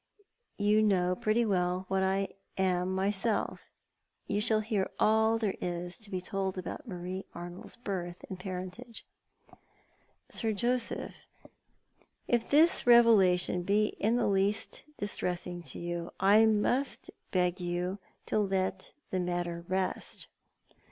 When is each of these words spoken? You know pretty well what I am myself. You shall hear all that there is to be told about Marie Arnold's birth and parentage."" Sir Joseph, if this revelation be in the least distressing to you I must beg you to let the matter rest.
You 0.57 0.81
know 0.81 1.13
pretty 1.15 1.45
well 1.45 1.85
what 1.87 2.01
I 2.01 2.29
am 2.57 2.95
myself. 2.95 3.69
You 4.25 4.41
shall 4.41 4.61
hear 4.61 4.89
all 4.99 5.37
that 5.37 5.41
there 5.41 5.55
is 5.85 5.99
to 5.99 6.09
be 6.09 6.19
told 6.19 6.57
about 6.57 6.87
Marie 6.87 7.27
Arnold's 7.35 7.75
birth 7.75 8.25
and 8.27 8.39
parentage."" 8.39 9.05
Sir 10.31 10.53
Joseph, 10.53 11.27
if 12.27 12.49
this 12.49 12.87
revelation 12.87 13.61
be 13.61 13.89
in 13.99 14.15
the 14.15 14.25
least 14.25 14.85
distressing 14.97 15.61
to 15.69 15.77
you 15.77 16.09
I 16.19 16.47
must 16.47 17.11
beg 17.29 17.59
you 17.59 17.99
to 18.25 18.39
let 18.39 18.93
the 19.11 19.19
matter 19.19 19.65
rest. 19.67 20.25